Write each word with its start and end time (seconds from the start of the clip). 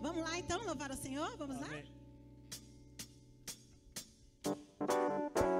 Vamos 0.00 0.22
lá 0.22 0.38
então, 0.38 0.64
louvar 0.64 0.90
ao 0.90 0.96
Senhor? 0.96 1.36
Vamos 1.36 1.60
lá? 1.60 1.66
Amém. 1.66 1.84
Vamos 4.44 5.57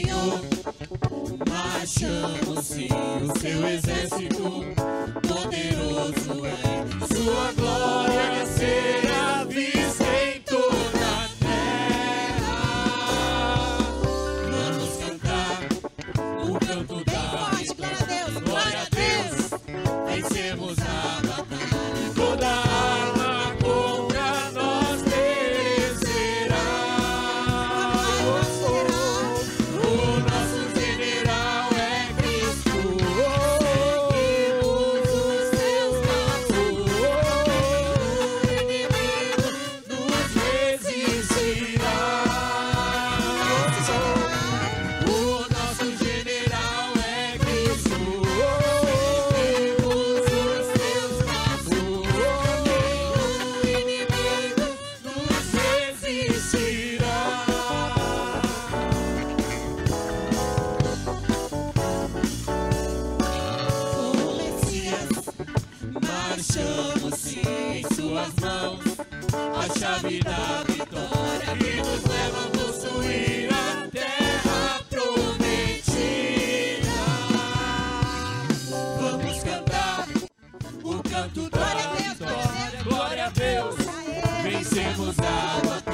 Senhor 0.00 0.40
marchamos-se, 1.46 2.88
o 3.20 3.38
seu 3.38 3.68
exército 3.68 4.64
poderoso 5.28 6.46
é. 6.46 6.56
Sua 7.14 7.52
glória 7.52 8.46
será 8.46 9.44
vista 9.44 10.04
em 10.04 10.40
toda 10.40 11.06
a 11.06 11.28
terra. 11.38 12.56
Vamos 14.50 14.96
cantar 14.96 15.68
o 16.48 16.58
canto 16.66 16.94
Bem 16.94 17.04
da 17.04 17.20
forte, 17.20 17.74
glória 17.74 17.98
a 18.00 18.04
Deus. 18.06 18.32
Glória 18.42 18.80
a 18.80 18.88
Deus, 18.88 19.36
vencemos 20.06 20.78
a 20.78 21.29
Marchamos-se 66.50 67.38
em 67.38 67.84
suas 67.94 68.34
mãos 68.40 68.80
a 69.54 69.78
chave 69.78 70.18
da 70.18 70.64
vitória 70.66 71.56
que 71.56 71.76
nos 71.76 72.02
leva 72.04 72.44
a 72.44 72.50
possuir 72.50 73.48
a 73.52 73.86
terra 73.88 74.80
prometida. 74.90 75.20
Vamos 79.00 79.44
cantar 79.44 80.08
o 80.82 81.02
canto 81.08 81.48
da 81.50 81.58
Glória 81.58 81.88
vitória. 82.02 82.82
Glória 82.82 83.26
a 83.26 83.30
Deus, 83.30 83.76
vencemos 84.42 85.16
a 85.20 85.60
batalha. 85.68 85.89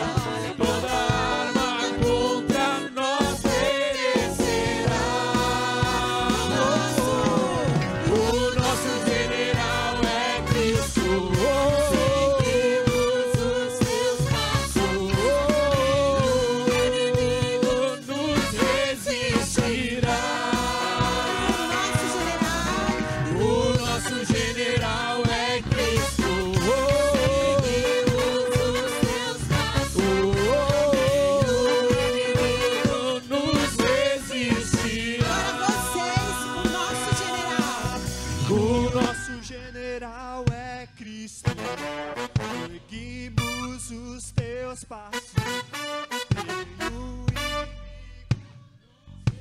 Seguimos 42.89 43.91
os 43.91 44.31
teus 44.33 44.85
passos. 44.85 45.33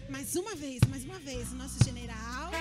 Mais 0.10 0.36
uma 0.36 0.56
vez, 0.56 0.80
mais 0.90 1.04
uma 1.06 1.20
vez, 1.20 1.52
o 1.52 1.56
nosso 1.56 1.84
general. 1.84 2.52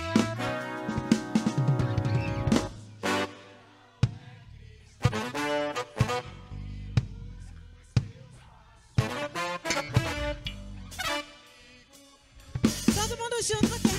Todo 12.94 13.16
mundo 13.16 13.42
junto, 13.42 13.66
você. 13.68 13.93